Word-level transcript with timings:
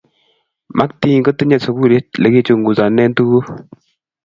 maktin 0.77 1.21
kotinyei 1.25 1.63
sukulisiek 1.65 2.05
lekichunguzane 2.23 3.03
tukun 3.15 3.45